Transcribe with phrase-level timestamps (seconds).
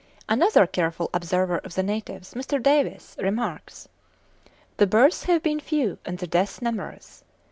[0.27, 2.59] Another careful observer of the natives, Mr.
[2.59, 3.87] Davis, remarks,
[4.77, 7.23] "The births have been few and the deaths numerous.